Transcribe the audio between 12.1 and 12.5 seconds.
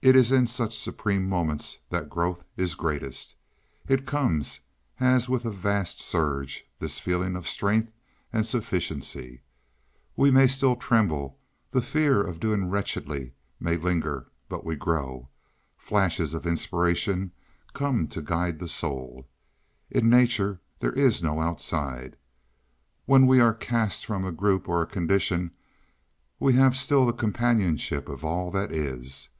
of